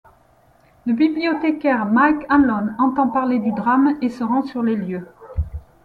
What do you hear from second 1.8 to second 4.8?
Mike Hanlon, entend parler du drame et se rend sur les